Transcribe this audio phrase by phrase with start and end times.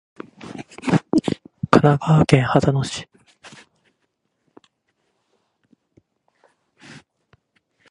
[1.69, 3.07] 神奈川県秦野市